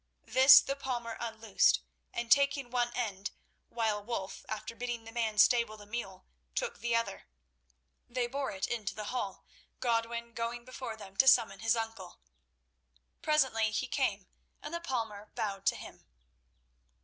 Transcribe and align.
This 0.25 0.61
the 0.61 0.75
palmer 0.75 1.15
unloosed, 1.19 1.81
and 2.11 2.31
taking 2.31 2.71
one 2.71 2.91
end, 2.95 3.29
while 3.69 4.03
Wulf, 4.03 4.43
after 4.49 4.75
bidding 4.75 5.03
the 5.03 5.11
man 5.11 5.37
stable 5.37 5.77
the 5.77 5.85
mule, 5.85 6.25
took 6.55 6.79
the 6.79 6.95
other, 6.95 7.27
they 8.09 8.25
bore 8.25 8.49
it 8.49 8.65
into 8.65 8.95
the 8.95 9.11
hall, 9.13 9.45
Godwin 9.79 10.33
going 10.33 10.65
before 10.65 10.97
them 10.97 11.15
to 11.17 11.27
summon 11.27 11.59
his 11.59 11.75
uncle. 11.75 12.19
Presently 13.21 13.69
he 13.69 13.85
came 13.85 14.25
and 14.63 14.73
the 14.73 14.81
palmer 14.81 15.31
bowed 15.35 15.67
to 15.67 15.75
him. 15.75 16.03